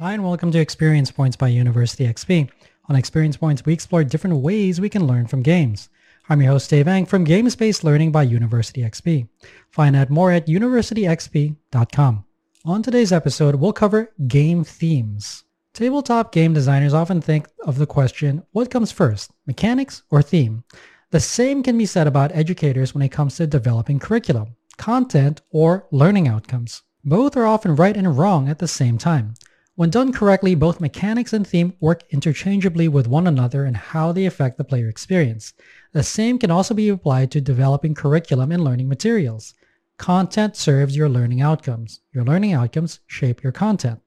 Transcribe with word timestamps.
Hi, 0.00 0.14
and 0.14 0.24
welcome 0.24 0.50
to 0.52 0.58
Experience 0.58 1.10
Points 1.10 1.36
by 1.36 1.48
University 1.48 2.06
XP. 2.06 2.48
On 2.88 2.96
Experience 2.96 3.36
Points, 3.36 3.66
we 3.66 3.74
explore 3.74 4.02
different 4.02 4.38
ways 4.38 4.80
we 4.80 4.88
can 4.88 5.06
learn 5.06 5.26
from 5.26 5.42
games. 5.42 5.90
I'm 6.30 6.40
your 6.40 6.52
host, 6.52 6.70
Dave 6.70 6.88
Eng 6.88 7.04
from 7.04 7.22
Games-Based 7.22 7.84
Learning 7.84 8.10
by 8.10 8.22
University 8.22 8.80
XP. 8.80 9.28
Find 9.68 9.94
out 9.94 10.08
more 10.08 10.32
at 10.32 10.46
universityxp.com. 10.46 12.24
On 12.64 12.82
today's 12.82 13.12
episode, 13.12 13.56
we'll 13.56 13.74
cover 13.74 14.10
game 14.26 14.64
themes. 14.64 15.44
Tabletop 15.74 16.32
game 16.32 16.54
designers 16.54 16.94
often 16.94 17.20
think 17.20 17.46
of 17.66 17.76
the 17.76 17.86
question, 17.86 18.42
what 18.52 18.70
comes 18.70 18.90
first, 18.90 19.32
mechanics 19.46 20.02
or 20.08 20.22
theme? 20.22 20.64
The 21.10 21.20
same 21.20 21.62
can 21.62 21.76
be 21.76 21.84
said 21.84 22.06
about 22.06 22.34
educators 22.34 22.94
when 22.94 23.02
it 23.02 23.12
comes 23.12 23.36
to 23.36 23.46
developing 23.46 23.98
curriculum, 23.98 24.56
content, 24.78 25.42
or 25.50 25.86
learning 25.90 26.26
outcomes. 26.26 26.84
Both 27.04 27.36
are 27.36 27.44
often 27.44 27.76
right 27.76 27.98
and 27.98 28.16
wrong 28.16 28.48
at 28.48 28.60
the 28.60 28.66
same 28.66 28.96
time. 28.96 29.34
When 29.80 29.88
done 29.88 30.12
correctly, 30.12 30.54
both 30.54 30.78
mechanics 30.78 31.32
and 31.32 31.46
theme 31.46 31.72
work 31.80 32.02
interchangeably 32.10 32.86
with 32.86 33.08
one 33.08 33.26
another 33.26 33.64
in 33.64 33.72
how 33.72 34.12
they 34.12 34.26
affect 34.26 34.58
the 34.58 34.64
player 34.64 34.90
experience. 34.90 35.54
The 35.94 36.02
same 36.02 36.38
can 36.38 36.50
also 36.50 36.74
be 36.74 36.90
applied 36.90 37.30
to 37.30 37.40
developing 37.40 37.94
curriculum 37.94 38.52
and 38.52 38.62
learning 38.62 38.90
materials. 38.90 39.54
Content 39.96 40.54
serves 40.54 40.98
your 40.98 41.08
learning 41.08 41.40
outcomes. 41.40 42.00
Your 42.12 42.24
learning 42.24 42.52
outcomes 42.52 43.00
shape 43.06 43.42
your 43.42 43.52
content. 43.52 44.00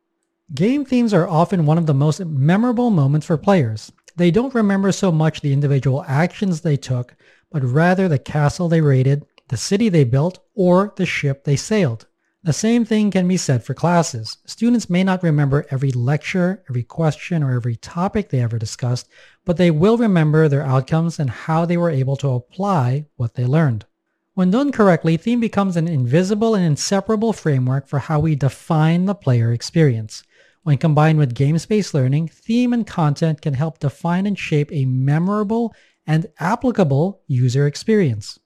Game 0.53 0.85
themes 0.85 1.11
are 1.11 1.27
often 1.27 1.65
one 1.65 1.79
of 1.79 1.87
the 1.87 1.93
most 1.95 2.23
memorable 2.23 2.91
moments 2.91 3.25
for 3.25 3.35
players. 3.35 3.91
They 4.15 4.29
don't 4.29 4.53
remember 4.53 4.91
so 4.91 5.11
much 5.11 5.41
the 5.41 5.53
individual 5.53 6.05
actions 6.07 6.61
they 6.61 6.77
took, 6.77 7.15
but 7.51 7.63
rather 7.63 8.07
the 8.07 8.19
castle 8.19 8.69
they 8.69 8.81
raided, 8.81 9.25
the 9.47 9.57
city 9.57 9.89
they 9.89 10.03
built, 10.03 10.37
or 10.53 10.93
the 10.97 11.07
ship 11.07 11.45
they 11.45 11.55
sailed. 11.55 12.05
The 12.45 12.51
same 12.51 12.83
thing 12.83 13.09
can 13.09 13.25
be 13.25 13.37
said 13.37 13.63
for 13.63 13.73
classes. 13.73 14.37
Students 14.45 14.89
may 14.89 15.01
not 15.05 15.23
remember 15.23 15.65
every 15.71 15.91
lecture, 15.91 16.61
every 16.69 16.83
question, 16.83 17.41
or 17.41 17.55
every 17.55 17.77
topic 17.77 18.29
they 18.29 18.41
ever 18.41 18.59
discussed, 18.59 19.07
but 19.45 19.55
they 19.55 19.71
will 19.71 19.97
remember 19.97 20.49
their 20.49 20.63
outcomes 20.63 21.19
and 21.19 21.29
how 21.29 21.65
they 21.65 21.77
were 21.77 21.89
able 21.89 22.17
to 22.17 22.31
apply 22.31 23.05
what 23.15 23.35
they 23.35 23.45
learned. 23.45 23.85
When 24.33 24.51
done 24.51 24.73
correctly, 24.73 25.15
theme 25.15 25.39
becomes 25.39 25.77
an 25.77 25.87
invisible 25.87 26.53
and 26.53 26.65
inseparable 26.65 27.31
framework 27.31 27.87
for 27.87 27.99
how 27.99 28.19
we 28.19 28.35
define 28.35 29.05
the 29.05 29.15
player 29.15 29.53
experience. 29.53 30.23
When 30.63 30.77
combined 30.77 31.19
with 31.19 31.35
game-based 31.35 31.93
learning, 31.93 32.27
theme 32.27 32.73
and 32.73 32.85
content 32.85 33.41
can 33.41 33.53
help 33.53 33.79
define 33.79 34.25
and 34.25 34.37
shape 34.37 34.69
a 34.73 34.83
memorable 34.83 35.73
and 36.05 36.25
applicable 36.39 37.21
user 37.25 37.67
experience. 37.67 38.37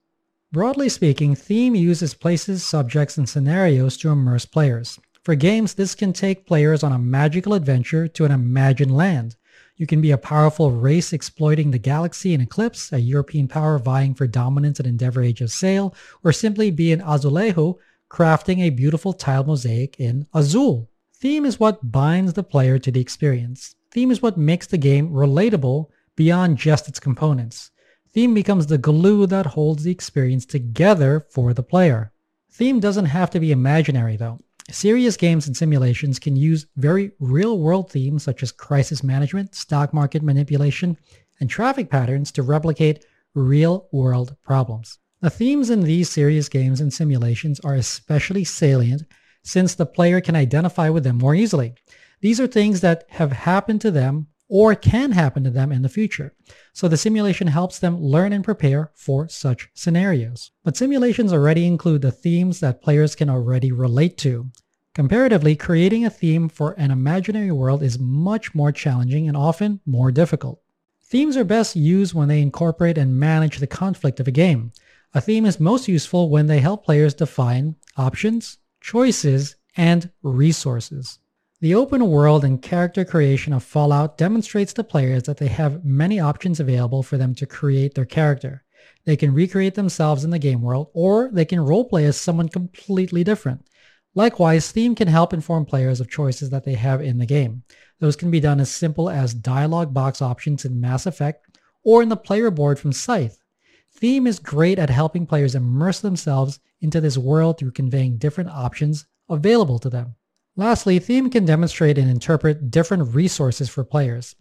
Broadly 0.53 0.87
speaking, 0.87 1.35
theme 1.35 1.75
uses 1.75 2.13
places, 2.13 2.63
subjects, 2.63 3.17
and 3.17 3.27
scenarios 3.27 3.97
to 3.97 4.09
immerse 4.09 4.45
players. 4.45 4.97
For 5.21 5.35
games, 5.35 5.73
this 5.73 5.93
can 5.93 6.13
take 6.13 6.45
players 6.45 6.83
on 6.83 6.93
a 6.93 6.97
magical 6.97 7.53
adventure 7.53 8.07
to 8.07 8.23
an 8.23 8.31
imagined 8.31 8.95
land. 8.95 9.35
You 9.75 9.85
can 9.85 9.99
be 9.99 10.11
a 10.11 10.17
powerful 10.17 10.71
race 10.71 11.11
exploiting 11.11 11.71
the 11.71 11.77
galaxy 11.77 12.33
in 12.33 12.39
Eclipse, 12.39 12.93
a 12.93 12.99
European 12.99 13.49
power 13.49 13.77
vying 13.77 14.13
for 14.13 14.25
dominance 14.25 14.79
in 14.79 14.85
Endeavor 14.85 15.21
Age 15.21 15.41
of 15.41 15.51
Sail, 15.51 15.93
or 16.23 16.31
simply 16.31 16.71
be 16.71 16.93
an 16.93 17.01
Azulejo 17.01 17.77
crafting 18.09 18.59
a 18.59 18.69
beautiful 18.69 19.11
tile 19.11 19.43
mosaic 19.43 19.99
in 19.99 20.27
Azul. 20.33 20.89
Theme 21.13 21.45
is 21.45 21.59
what 21.59 21.91
binds 21.91 22.33
the 22.33 22.43
player 22.43 22.79
to 22.79 22.89
the 22.89 23.01
experience. 23.01 23.75
Theme 23.91 24.11
is 24.11 24.21
what 24.21 24.37
makes 24.37 24.67
the 24.67 24.77
game 24.77 25.09
relatable 25.09 25.87
beyond 26.15 26.57
just 26.57 26.87
its 26.87 27.01
components. 27.01 27.69
Theme 28.13 28.33
becomes 28.33 28.67
the 28.67 28.77
glue 28.77 29.27
that 29.27 29.45
holds 29.45 29.83
the 29.83 29.91
experience 29.91 30.45
together 30.45 31.25
for 31.29 31.53
the 31.53 31.63
player. 31.63 32.11
Theme 32.51 32.79
doesn't 32.79 33.05
have 33.05 33.29
to 33.31 33.39
be 33.39 33.51
imaginary 33.51 34.17
though. 34.17 34.39
Serious 34.69 35.15
games 35.15 35.47
and 35.47 35.55
simulations 35.55 36.19
can 36.19 36.35
use 36.35 36.65
very 36.75 37.11
real-world 37.19 37.91
themes 37.91 38.23
such 38.23 38.43
as 38.43 38.51
crisis 38.51 39.03
management, 39.03 39.55
stock 39.55 39.93
market 39.93 40.23
manipulation, 40.23 40.97
and 41.39 41.49
traffic 41.49 41.89
patterns 41.89 42.31
to 42.33 42.43
replicate 42.43 43.05
real-world 43.33 44.35
problems. 44.43 44.97
The 45.21 45.29
themes 45.29 45.69
in 45.69 45.81
these 45.81 46.09
serious 46.09 46.49
games 46.49 46.81
and 46.81 46.93
simulations 46.93 47.59
are 47.61 47.75
especially 47.75 48.43
salient 48.43 49.03
since 49.43 49.73
the 49.73 49.85
player 49.85 50.19
can 50.19 50.35
identify 50.35 50.89
with 50.89 51.03
them 51.03 51.17
more 51.17 51.35
easily. 51.35 51.75
These 52.21 52.39
are 52.41 52.47
things 52.47 52.81
that 52.81 53.05
have 53.09 53.31
happened 53.31 53.81
to 53.81 53.91
them 53.91 54.27
or 54.49 54.75
can 54.75 55.11
happen 55.11 55.43
to 55.43 55.49
them 55.49 55.71
in 55.71 55.81
the 55.81 55.89
future. 55.89 56.33
So 56.73 56.87
the 56.87 56.97
simulation 56.97 57.47
helps 57.47 57.79
them 57.79 58.01
learn 58.01 58.33
and 58.33 58.43
prepare 58.43 58.91
for 58.95 59.27
such 59.27 59.69
scenarios. 59.73 60.51
But 60.63 60.77
simulations 60.77 61.33
already 61.33 61.65
include 61.65 62.01
the 62.01 62.11
themes 62.11 62.59
that 62.61 62.81
players 62.81 63.15
can 63.15 63.29
already 63.29 63.71
relate 63.71 64.17
to. 64.19 64.49
Comparatively, 64.93 65.55
creating 65.55 66.05
a 66.05 66.09
theme 66.09 66.49
for 66.49 66.71
an 66.71 66.91
imaginary 66.91 67.51
world 67.51 67.83
is 67.83 67.99
much 67.99 68.55
more 68.55 68.71
challenging 68.71 69.27
and 69.27 69.37
often 69.37 69.79
more 69.85 70.11
difficult. 70.11 70.61
Themes 71.03 71.37
are 71.37 71.43
best 71.43 71.75
used 71.75 72.13
when 72.13 72.27
they 72.27 72.41
incorporate 72.41 72.97
and 72.97 73.19
manage 73.19 73.59
the 73.59 73.67
conflict 73.67 74.19
of 74.19 74.27
a 74.27 74.31
game. 74.31 74.71
A 75.13 75.21
theme 75.21 75.45
is 75.45 75.59
most 75.59 75.87
useful 75.87 76.29
when 76.29 76.47
they 76.47 76.59
help 76.59 76.83
players 76.83 77.13
define 77.13 77.75
options, 77.95 78.57
choices, 78.81 79.55
and 79.75 80.09
resources. 80.23 81.19
The 81.59 81.73
open 81.73 82.07
world 82.07 82.43
and 82.43 82.61
character 82.61 83.03
creation 83.03 83.51
of 83.51 83.63
Fallout 83.63 84.15
demonstrates 84.15 84.73
to 84.73 84.83
players 84.83 85.23
that 85.23 85.37
they 85.37 85.47
have 85.47 85.83
many 85.83 86.19
options 86.19 86.59
available 86.59 87.01
for 87.01 87.17
them 87.17 87.33
to 87.33 87.47
create 87.47 87.95
their 87.95 88.05
character. 88.05 88.63
They 89.05 89.17
can 89.17 89.33
recreate 89.33 89.73
themselves 89.73 90.23
in 90.23 90.29
the 90.29 90.37
game 90.37 90.61
world, 90.61 90.91
or 90.93 91.31
they 91.33 91.45
can 91.45 91.57
roleplay 91.57 92.03
as 92.03 92.15
someone 92.15 92.47
completely 92.47 93.23
different. 93.23 93.67
Likewise, 94.13 94.71
theme 94.71 94.93
can 94.93 95.07
help 95.07 95.33
inform 95.33 95.65
players 95.65 95.99
of 95.99 96.11
choices 96.11 96.51
that 96.51 96.63
they 96.63 96.75
have 96.75 97.01
in 97.01 97.17
the 97.17 97.25
game. 97.25 97.63
Those 97.99 98.15
can 98.15 98.29
be 98.29 98.39
done 98.39 98.59
as 98.59 98.69
simple 98.69 99.09
as 99.09 99.33
dialog 99.33 99.95
box 99.95 100.21
options 100.21 100.63
in 100.63 100.79
Mass 100.79 101.07
Effect 101.07 101.57
or 101.83 102.03
in 102.03 102.09
the 102.09 102.15
player 102.15 102.51
board 102.51 102.77
from 102.77 102.93
Scythe. 102.93 103.43
Theme 103.91 104.27
is 104.27 104.37
great 104.37 104.77
at 104.77 104.91
helping 104.91 105.25
players 105.25 105.55
immerse 105.55 106.01
themselves 106.01 106.59
into 106.81 107.01
this 107.01 107.17
world 107.17 107.57
through 107.57 107.71
conveying 107.71 108.19
different 108.19 108.51
options 108.51 109.07
available 109.27 109.79
to 109.79 109.89
them. 109.89 110.13
Lastly, 110.59 110.97
Theme 110.97 111.29
can 111.29 111.45
demonstrate 111.45 111.99
and 111.99 112.09
interpret 112.09 112.71
different 112.71 113.13
resources 113.13 113.69
for 113.69 113.83
players. 113.83 114.35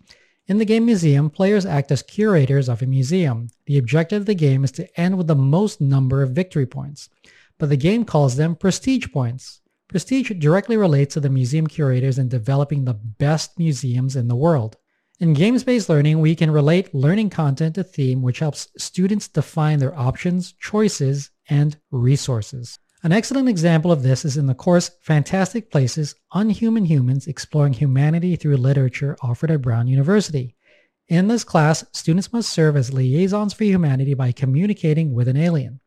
In 0.46 0.56
the 0.56 0.64
game 0.64 0.86
museum, 0.86 1.28
players 1.28 1.66
act 1.66 1.92
as 1.92 2.02
curators 2.02 2.70
of 2.70 2.80
a 2.80 2.86
museum. 2.86 3.48
The 3.66 3.76
objective 3.76 4.22
of 4.22 4.26
the 4.26 4.34
game 4.34 4.64
is 4.64 4.72
to 4.72 5.00
end 5.00 5.18
with 5.18 5.26
the 5.26 5.34
most 5.34 5.78
number 5.78 6.22
of 6.22 6.30
victory 6.30 6.64
points, 6.64 7.10
but 7.58 7.68
the 7.68 7.76
game 7.76 8.06
calls 8.06 8.36
them 8.36 8.56
prestige 8.56 9.12
points. 9.12 9.60
Prestige 9.88 10.32
directly 10.38 10.78
relates 10.78 11.12
to 11.14 11.20
the 11.20 11.28
museum 11.28 11.66
curators 11.66 12.18
in 12.18 12.30
developing 12.30 12.86
the 12.86 12.94
best 12.94 13.58
museums 13.58 14.16
in 14.16 14.26
the 14.26 14.34
world. 14.34 14.78
In 15.20 15.34
games-based 15.34 15.90
learning, 15.90 16.20
we 16.20 16.34
can 16.34 16.50
relate 16.50 16.94
learning 16.94 17.28
content 17.28 17.74
to 17.74 17.84
theme, 17.84 18.22
which 18.22 18.38
helps 18.38 18.68
students 18.78 19.28
define 19.28 19.80
their 19.80 19.98
options, 19.98 20.54
choices, 20.60 21.30
and 21.50 21.76
resources. 21.90 22.78
An 23.06 23.12
excellent 23.12 23.48
example 23.48 23.92
of 23.92 24.02
this 24.02 24.24
is 24.24 24.36
in 24.36 24.46
the 24.46 24.54
course 24.56 24.90
Fantastic 25.00 25.70
Places, 25.70 26.16
Unhuman 26.34 26.86
Humans 26.86 27.28
Exploring 27.28 27.74
Humanity 27.74 28.34
Through 28.34 28.56
Literature 28.56 29.16
offered 29.22 29.52
at 29.52 29.62
Brown 29.62 29.86
University. 29.86 30.56
In 31.06 31.28
this 31.28 31.44
class, 31.44 31.84
students 31.92 32.32
must 32.32 32.50
serve 32.50 32.76
as 32.76 32.92
liaisons 32.92 33.54
for 33.54 33.62
humanity 33.62 34.14
by 34.14 34.32
communicating 34.32 35.14
with 35.14 35.28
an 35.28 35.36
alien. 35.36 35.78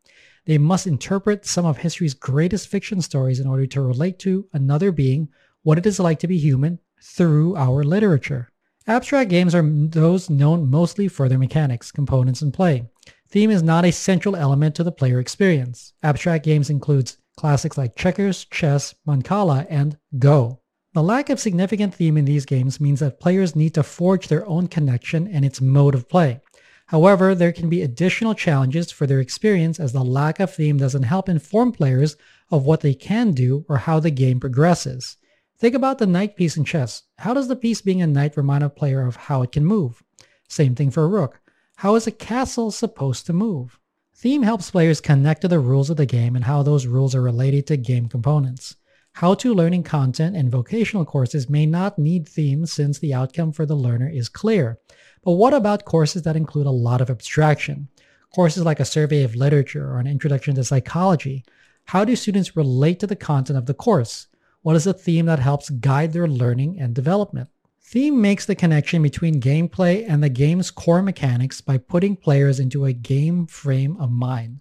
They 0.46 0.56
must 0.56 0.86
interpret 0.86 1.44
some 1.44 1.66
of 1.66 1.76
history's 1.76 2.14
greatest 2.14 2.68
fiction 2.68 3.02
stories 3.02 3.38
in 3.38 3.46
order 3.46 3.66
to 3.66 3.82
relate 3.82 4.18
to 4.20 4.48
another 4.54 4.90
being 4.90 5.28
what 5.62 5.76
it 5.76 5.84
is 5.84 6.00
like 6.00 6.20
to 6.20 6.26
be 6.26 6.38
human 6.38 6.78
through 7.02 7.54
our 7.54 7.84
literature. 7.84 8.50
Abstract 8.86 9.28
games 9.28 9.54
are 9.54 9.62
those 9.62 10.30
known 10.30 10.70
mostly 10.70 11.06
for 11.06 11.28
their 11.28 11.38
mechanics, 11.38 11.92
components, 11.92 12.40
and 12.40 12.54
play. 12.54 12.88
Theme 13.30 13.50
is 13.52 13.62
not 13.62 13.84
a 13.84 13.92
central 13.92 14.34
element 14.34 14.74
to 14.74 14.82
the 14.82 14.90
player 14.90 15.20
experience. 15.20 15.92
Abstract 16.02 16.44
games 16.44 16.68
includes 16.68 17.18
classics 17.36 17.78
like 17.78 17.94
checkers, 17.94 18.44
chess, 18.46 18.94
Mancala, 19.06 19.66
and 19.70 19.96
Go. 20.18 20.60
The 20.94 21.02
lack 21.04 21.30
of 21.30 21.38
significant 21.38 21.94
theme 21.94 22.16
in 22.16 22.24
these 22.24 22.44
games 22.44 22.80
means 22.80 22.98
that 22.98 23.20
players 23.20 23.54
need 23.54 23.74
to 23.74 23.84
forge 23.84 24.26
their 24.26 24.44
own 24.48 24.66
connection 24.66 25.28
and 25.28 25.44
its 25.44 25.60
mode 25.60 25.94
of 25.94 26.08
play. 26.08 26.40
However, 26.86 27.36
there 27.36 27.52
can 27.52 27.68
be 27.68 27.82
additional 27.82 28.34
challenges 28.34 28.90
for 28.90 29.06
their 29.06 29.20
experience 29.20 29.78
as 29.78 29.92
the 29.92 30.02
lack 30.02 30.40
of 30.40 30.52
theme 30.52 30.76
doesn't 30.76 31.04
help 31.04 31.28
inform 31.28 31.70
players 31.70 32.16
of 32.50 32.66
what 32.66 32.80
they 32.80 32.94
can 32.94 33.30
do 33.30 33.64
or 33.68 33.76
how 33.76 34.00
the 34.00 34.10
game 34.10 34.40
progresses. 34.40 35.16
Think 35.56 35.76
about 35.76 35.98
the 35.98 36.06
knight 36.06 36.34
piece 36.34 36.56
in 36.56 36.64
chess. 36.64 37.04
How 37.18 37.32
does 37.32 37.46
the 37.46 37.54
piece 37.54 37.80
being 37.80 38.02
a 38.02 38.08
knight 38.08 38.36
remind 38.36 38.64
a 38.64 38.68
player 38.68 39.06
of 39.06 39.14
how 39.14 39.42
it 39.42 39.52
can 39.52 39.64
move? 39.64 40.02
Same 40.48 40.74
thing 40.74 40.90
for 40.90 41.04
a 41.04 41.08
rook. 41.08 41.40
How 41.80 41.94
is 41.94 42.06
a 42.06 42.10
castle 42.10 42.70
supposed 42.70 43.24
to 43.24 43.32
move? 43.32 43.80
Theme 44.14 44.42
helps 44.42 44.70
players 44.70 45.00
connect 45.00 45.40
to 45.40 45.48
the 45.48 45.60
rules 45.60 45.88
of 45.88 45.96
the 45.96 46.04
game 46.04 46.36
and 46.36 46.44
how 46.44 46.62
those 46.62 46.86
rules 46.86 47.14
are 47.14 47.22
related 47.22 47.66
to 47.68 47.78
game 47.78 48.06
components. 48.06 48.76
How-to 49.14 49.54
learning 49.54 49.84
content 49.84 50.36
and 50.36 50.50
vocational 50.50 51.06
courses 51.06 51.48
may 51.48 51.64
not 51.64 51.98
need 51.98 52.28
themes 52.28 52.70
since 52.70 52.98
the 52.98 53.14
outcome 53.14 53.50
for 53.50 53.64
the 53.64 53.76
learner 53.76 54.10
is 54.10 54.28
clear. 54.28 54.78
But 55.24 55.32
what 55.40 55.54
about 55.54 55.86
courses 55.86 56.20
that 56.24 56.36
include 56.36 56.66
a 56.66 56.70
lot 56.70 57.00
of 57.00 57.08
abstraction? 57.08 57.88
Courses 58.34 58.62
like 58.62 58.80
a 58.80 58.84
survey 58.84 59.22
of 59.22 59.34
literature 59.34 59.90
or 59.90 60.00
an 60.00 60.06
introduction 60.06 60.56
to 60.56 60.64
psychology. 60.64 61.46
How 61.86 62.04
do 62.04 62.14
students 62.14 62.58
relate 62.58 63.00
to 63.00 63.06
the 63.06 63.16
content 63.16 63.56
of 63.56 63.64
the 63.64 63.72
course? 63.72 64.26
What 64.60 64.76
is 64.76 64.86
a 64.86 64.92
theme 64.92 65.24
that 65.24 65.38
helps 65.38 65.70
guide 65.70 66.12
their 66.12 66.28
learning 66.28 66.78
and 66.78 66.94
development? 66.94 67.48
Theme 67.90 68.20
makes 68.20 68.46
the 68.46 68.54
connection 68.54 69.02
between 69.02 69.40
gameplay 69.40 70.08
and 70.08 70.22
the 70.22 70.28
game's 70.28 70.70
core 70.70 71.02
mechanics 71.02 71.60
by 71.60 71.76
putting 71.76 72.14
players 72.14 72.60
into 72.60 72.84
a 72.84 72.92
game 72.92 73.48
frame 73.48 73.96
of 73.96 74.12
mind. 74.12 74.60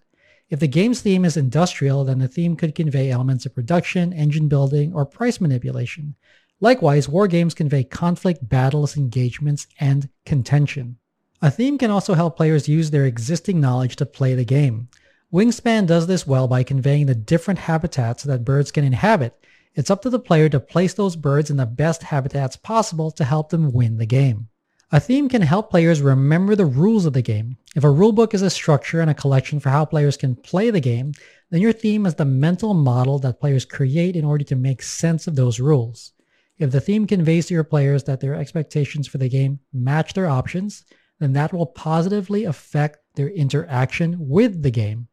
If 0.49 0.59
the 0.59 0.67
game's 0.67 1.01
theme 1.01 1.23
is 1.23 1.37
industrial, 1.37 2.03
then 2.05 2.17
the 2.17 2.27
theme 2.27 2.55
could 2.55 2.73
convey 2.73 3.11
elements 3.11 3.45
of 3.45 3.53
production, 3.53 4.13
engine 4.13 4.47
building, 4.47 4.95
or 4.95 5.05
price 5.05 5.39
manipulation. 5.39 6.15
Likewise, 6.59 7.07
war 7.07 7.27
games 7.27 7.53
convey 7.53 7.83
conflict, 7.83 8.49
battles, 8.49 8.97
engagements, 8.97 9.67
and 9.79 10.09
contention. 10.25 10.97
A 11.39 11.51
theme 11.51 11.77
can 11.77 11.91
also 11.91 12.15
help 12.15 12.35
players 12.35 12.67
use 12.67 12.89
their 12.89 13.05
existing 13.05 13.61
knowledge 13.61 13.95
to 13.97 14.07
play 14.07 14.33
the 14.33 14.43
game. 14.43 14.87
Wingspan 15.31 15.85
does 15.85 16.07
this 16.07 16.25
well 16.25 16.47
by 16.47 16.63
conveying 16.63 17.05
the 17.05 17.13
different 17.13 17.59
habitats 17.59 18.23
that 18.23 18.43
birds 18.43 18.71
can 18.71 18.83
inhabit. 18.83 19.39
It's 19.79 19.89
up 19.89 20.01
to 20.01 20.09
the 20.09 20.19
player 20.19 20.49
to 20.49 20.59
place 20.59 20.93
those 20.93 21.15
birds 21.15 21.49
in 21.49 21.55
the 21.55 21.65
best 21.65 22.03
habitats 22.03 22.57
possible 22.57 23.11
to 23.11 23.23
help 23.23 23.47
them 23.47 23.71
win 23.71 23.95
the 23.95 24.05
game. 24.05 24.49
A 24.91 24.99
theme 24.99 25.29
can 25.29 25.41
help 25.41 25.71
players 25.71 26.01
remember 26.01 26.53
the 26.53 26.65
rules 26.65 27.05
of 27.05 27.13
the 27.13 27.21
game. 27.21 27.55
If 27.77 27.85
a 27.85 27.87
rulebook 27.87 28.33
is 28.33 28.41
a 28.41 28.49
structure 28.49 28.99
and 28.99 29.09
a 29.09 29.13
collection 29.13 29.61
for 29.61 29.69
how 29.69 29.85
players 29.85 30.17
can 30.17 30.35
play 30.35 30.69
the 30.69 30.81
game, 30.81 31.13
then 31.49 31.61
your 31.61 31.71
theme 31.71 32.05
is 32.05 32.15
the 32.15 32.25
mental 32.25 32.73
model 32.73 33.19
that 33.19 33.39
players 33.39 33.63
create 33.63 34.17
in 34.17 34.25
order 34.25 34.43
to 34.43 34.55
make 34.57 34.81
sense 34.81 35.27
of 35.27 35.37
those 35.37 35.61
rules. 35.61 36.11
If 36.57 36.71
the 36.71 36.81
theme 36.81 37.07
conveys 37.07 37.45
to 37.45 37.53
your 37.53 37.63
players 37.63 38.03
that 38.03 38.19
their 38.19 38.35
expectations 38.35 39.07
for 39.07 39.17
the 39.17 39.29
game 39.29 39.61
match 39.71 40.13
their 40.13 40.27
options, 40.27 40.83
then 41.19 41.31
that 41.33 41.53
will 41.53 41.67
positively 41.67 42.43
affect 42.43 42.97
their 43.15 43.29
interaction 43.29 44.17
with 44.19 44.61
the 44.61 44.71
game. 44.71 45.07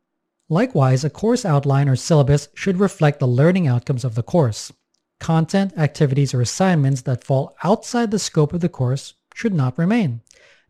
Likewise, 0.49 1.05
a 1.05 1.11
course 1.11 1.45
outline 1.45 1.89
or 1.89 1.97
syllabus 1.97 2.49
should 2.55 2.79
reflect 2.79 3.19
the 3.19 3.27
learning 3.27 3.67
outcomes 3.67 4.05
of 4.05 4.15
the 4.15 4.23
course. 4.23 4.73
Content, 5.19 5.77
activities, 5.77 6.33
or 6.33 6.41
assignments 6.41 7.03
that 7.03 7.25
fall 7.25 7.57
outside 7.65 8.11
the 8.11 8.19
scope 8.19 8.53
of 8.53 8.61
the 8.61 8.69
course 8.69 9.15
should 9.35 9.55
not 9.55 9.77
remain. 9.77 10.21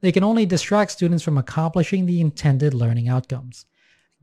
They 0.00 0.12
can 0.12 0.24
only 0.24 0.46
distract 0.46 0.92
students 0.92 1.22
from 1.22 1.36
accomplishing 1.36 2.06
the 2.06 2.20
intended 2.20 2.72
learning 2.72 3.08
outcomes. 3.08 3.66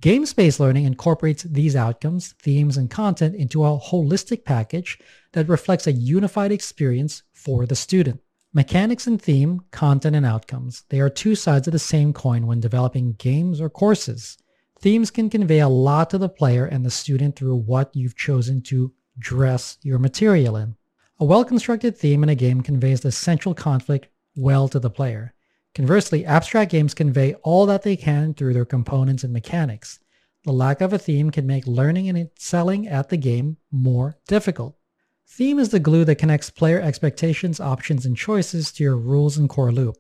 Game-based 0.02 0.60
learning 0.60 0.86
incorporates 0.86 1.44
these 1.44 1.76
outcomes, 1.76 2.34
themes, 2.42 2.76
and 2.76 2.90
content 2.90 3.36
into 3.36 3.64
a 3.64 3.80
holistic 3.80 4.44
package 4.44 5.00
that 5.34 5.48
reflects 5.48 5.88
a 5.88 5.92
unified 5.92 6.52
experience 6.52 7.24
for 7.32 7.66
the 7.66 7.76
student. 7.76 8.22
Mechanics 8.54 9.08
and 9.08 9.22
theme, 9.22 9.62
content 9.72 10.16
and 10.16 10.26
outcomes. 10.26 10.84
They 10.90 11.00
are 11.00 11.10
two 11.10 11.36
sides 11.36 11.68
of 11.68 11.74
the 11.74 11.80
same 11.80 12.12
coin 12.12 12.48
when 12.48 12.60
developing 12.60 13.14
games 13.14 13.62
or 13.62 13.70
courses. 13.70 14.38
Themes 14.84 15.12
can 15.12 15.30
convey 15.30 15.62
a 15.62 15.70
lot 15.70 16.10
to 16.10 16.18
the 16.18 16.28
player 16.28 16.66
and 16.66 16.86
the 16.86 16.92
student 16.92 17.38
through 17.38 17.56
what 17.56 17.96
you've 17.96 18.18
chosen 18.18 18.62
to 18.64 18.92
dress 19.18 19.78
your 19.82 19.98
material 19.98 20.58
in. 20.58 20.76
A 21.22 21.24
well-constructed 21.24 21.98
theme 21.98 22.22
in 22.22 22.28
a 22.28 22.36
game 22.36 22.60
conveys 22.60 23.00
the 23.00 23.10
central 23.14 23.56
conflict 23.56 24.10
well 24.36 24.68
to 24.68 24.82
the 24.82 24.90
player. 24.90 25.34
Conversely, 25.74 26.26
abstract 26.26 26.70
games 26.70 26.94
convey 26.94 27.34
all 27.36 27.66
that 27.68 27.84
they 27.84 27.96
can 27.96 28.34
through 28.34 28.54
their 28.54 28.66
components 28.66 29.24
and 29.24 29.32
mechanics. 29.32 30.02
The 30.44 30.52
lack 30.52 30.82
of 30.82 30.92
a 30.92 31.00
theme 31.00 31.30
can 31.30 31.48
make 31.48 31.66
learning 31.66 32.10
and 32.10 32.18
excelling 32.18 32.86
at 32.86 33.08
the 33.08 33.16
game 33.16 33.56
more 33.72 34.18
difficult. 34.28 34.76
Theme 35.26 35.60
is 35.60 35.70
the 35.70 35.80
glue 35.80 36.04
that 36.04 36.18
connects 36.18 36.50
player 36.50 36.82
expectations, 36.82 37.62
options, 37.62 38.06
and 38.06 38.18
choices 38.18 38.70
to 38.74 38.84
your 38.84 38.98
rules 38.98 39.38
and 39.38 39.48
core 39.48 39.72
loop. 39.72 39.96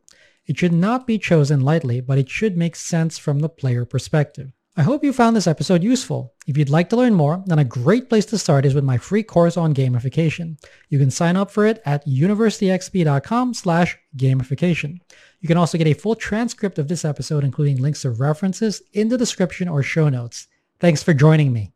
It 0.46 0.58
should 0.58 0.74
not 0.74 1.08
be 1.08 1.18
chosen 1.18 1.62
lightly, 1.62 2.02
but 2.02 2.18
it 2.18 2.30
should 2.30 2.58
make 2.58 2.76
sense 2.76 3.18
from 3.18 3.40
the 3.40 3.48
player 3.48 3.86
perspective. 3.86 4.52
I 4.76 4.82
hope 4.82 5.04
you 5.04 5.14
found 5.14 5.36
this 5.36 5.46
episode 5.46 5.84
useful. 5.84 6.34
If 6.48 6.58
you'd 6.58 6.72
like 6.72 6.90
to 6.90 6.96
learn 6.96 7.14
more, 7.14 7.44
then 7.46 7.60
a 7.60 7.64
great 7.64 8.10
place 8.10 8.26
to 8.26 8.40
start 8.40 8.66
is 8.66 8.74
with 8.74 8.84
my 8.84 8.98
free 8.98 9.22
course 9.22 9.56
on 9.56 9.76
gamification. 9.76 10.58
You 10.90 10.98
can 10.98 11.12
sign 11.12 11.38
up 11.38 11.52
for 11.52 11.68
it 11.68 11.80
at 11.86 12.04
universityxp.com 12.08 13.54
slash 13.54 13.96
gamification. 14.18 14.98
You 15.42 15.48
can 15.48 15.58
also 15.58 15.78
get 15.78 15.86
a 15.86 15.94
full 15.94 16.16
transcript 16.16 16.80
of 16.80 16.88
this 16.88 17.06
episode, 17.06 17.44
including 17.44 17.78
links 17.78 18.02
to 18.02 18.10
references 18.10 18.82
in 18.94 19.10
the 19.10 19.18
description 19.18 19.68
or 19.68 19.84
show 19.84 20.10
notes. 20.10 20.48
Thanks 20.80 21.04
for 21.04 21.14
joining 21.14 21.54
me. 21.54 21.72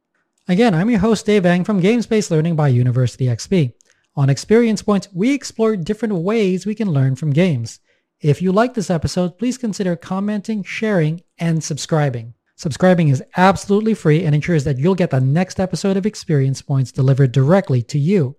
Again, 0.47 0.73
I'm 0.73 0.89
your 0.89 0.99
host 0.99 1.27
Dave 1.27 1.45
Eng 1.45 1.65
from 1.65 1.79
Games-Based 1.79 2.31
Learning 2.31 2.55
by 2.55 2.69
University 2.69 3.25
XP. 3.25 3.73
On 4.15 4.27
Experience 4.27 4.81
Points, 4.81 5.07
we 5.13 5.35
explore 5.35 5.77
different 5.77 6.15
ways 6.15 6.65
we 6.65 6.73
can 6.73 6.89
learn 6.89 7.15
from 7.15 7.29
games. 7.29 7.79
If 8.21 8.41
you 8.41 8.51
like 8.51 8.73
this 8.73 8.89
episode, 8.89 9.37
please 9.37 9.59
consider 9.59 9.95
commenting, 9.95 10.63
sharing, 10.63 11.21
and 11.37 11.63
subscribing. 11.63 12.33
Subscribing 12.57 13.09
is 13.09 13.23
absolutely 13.37 13.93
free 13.93 14.23
and 14.23 14.33
ensures 14.33 14.63
that 14.63 14.79
you'll 14.79 14.95
get 14.95 15.11
the 15.11 15.21
next 15.21 15.59
episode 15.59 15.95
of 15.95 16.07
Experience 16.07 16.59
Points 16.59 16.91
delivered 16.91 17.31
directly 17.31 17.83
to 17.83 17.99
you. 17.99 18.35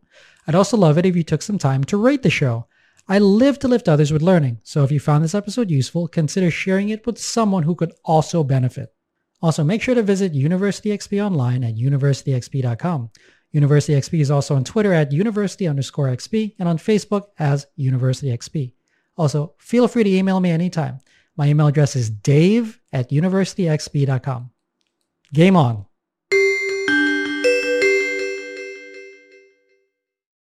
I'd 0.48 0.56
also 0.56 0.76
love 0.76 0.98
it 0.98 1.06
if 1.06 1.14
you 1.14 1.22
took 1.22 1.40
some 1.40 1.56
time 1.56 1.84
to 1.84 1.96
rate 1.96 2.24
the 2.24 2.28
show. 2.28 2.66
I 3.06 3.20
live 3.20 3.60
to 3.60 3.68
lift 3.68 3.88
others 3.88 4.12
with 4.12 4.20
learning, 4.20 4.58
so 4.64 4.82
if 4.82 4.90
you 4.90 4.98
found 4.98 5.22
this 5.22 5.36
episode 5.36 5.70
useful, 5.70 6.08
consider 6.08 6.50
sharing 6.50 6.88
it 6.88 7.06
with 7.06 7.16
someone 7.16 7.62
who 7.62 7.76
could 7.76 7.92
also 8.04 8.42
benefit. 8.42 8.92
Also, 9.40 9.62
make 9.62 9.82
sure 9.82 9.94
to 9.94 10.02
visit 10.02 10.34
University 10.34 10.90
XP 10.90 11.24
online 11.24 11.62
at 11.62 11.76
universityxp.com. 11.76 13.10
University 13.52 13.92
XP 13.92 14.20
is 14.20 14.32
also 14.32 14.56
on 14.56 14.64
Twitter 14.64 14.92
at 14.92 15.12
university 15.12 15.68
underscore 15.68 16.08
XP 16.08 16.56
and 16.58 16.68
on 16.68 16.76
Facebook 16.76 17.26
as 17.38 17.68
University 17.76 18.36
XP. 18.36 18.72
Also, 19.16 19.54
feel 19.58 19.86
free 19.86 20.02
to 20.02 20.10
email 20.10 20.40
me 20.40 20.50
anytime. 20.50 20.98
My 21.38 21.46
email 21.46 21.68
address 21.68 21.96
is 21.96 22.10
dave 22.10 22.80
at 22.92 23.10
universityxp.com. 23.10 24.50
Game 25.32 25.56
on. 25.56 25.86